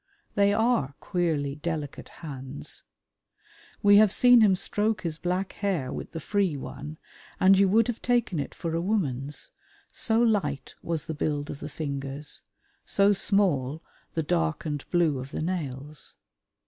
They 0.33 0.51
are 0.51 0.95
queerly 0.99 1.53
delicate 1.53 2.09
hands. 2.25 2.81
We 3.83 3.97
have 3.97 4.11
seen 4.11 4.41
him 4.41 4.55
stroke 4.55 5.01
his 5.03 5.19
black 5.19 5.53
hair 5.53 5.93
with 5.93 6.11
the 6.11 6.19
free 6.19 6.57
one, 6.57 6.97
and 7.39 7.55
you 7.59 7.69
would 7.69 7.85
have 7.87 8.01
taken 8.01 8.39
it 8.39 8.55
for 8.55 8.73
a 8.73 8.81
woman's, 8.81 9.51
so 9.91 10.19
light 10.19 10.73
was 10.81 11.05
the 11.05 11.13
build 11.13 11.51
of 11.51 11.59
the 11.59 11.69
fingers, 11.69 12.41
so 12.83 13.13
small 13.13 13.83
the 14.15 14.23
darkened 14.23 14.85
blue 14.89 15.19
of 15.19 15.29
the 15.29 15.43
nails. 15.43 16.15